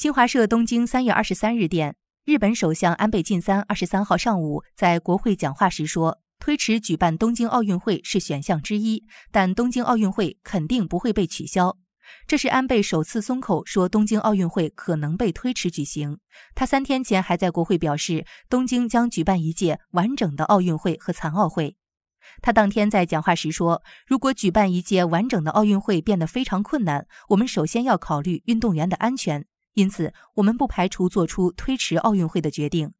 [0.00, 11.76] 新华社东京三月二十三日电，日本首相安倍晋三二十三号上午在国会讲话时说，推迟举办东京奥运会是选项之一，但东京奥运会肯定不会被取消。
[12.28, 16.20] 这是安倍首次松口说东京奥运会可能被推迟举行。
[16.54, 21.76] 他三天前还在国会表示，东京将举办一届完整的奥运会和残奥会。
[22.40, 29.44] 他当天在讲话时说，如果举办一届完整的奥运会变得非常困难，我们首先要考虑运动员的安全。
[29.78, 32.94] 因此，我们不排除做出推迟奥运会的决定。